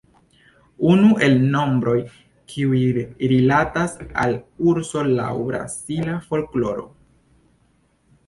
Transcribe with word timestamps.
Unu 0.91 1.09
el 1.25 1.35
nombroj 1.55 1.97
kiuj 2.53 2.79
rilatas 3.33 3.93
al 4.23 4.33
urso 4.73 5.03
laŭ 5.11 5.29
brazila 5.51 6.15
folkloro. 6.31 6.87